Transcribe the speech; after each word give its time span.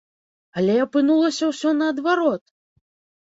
Але 0.59 0.77
апынулася 0.85 1.51
ўсё 1.51 1.69
наадварот! 1.81 2.43